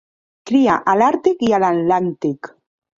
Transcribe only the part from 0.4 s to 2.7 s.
Cria a l'Àrtic i a l'Atlàntic.